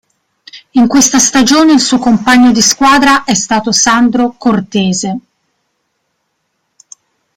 [0.71, 5.19] In questa stagione il suo compagno di squadra è stato Sandro Cortese.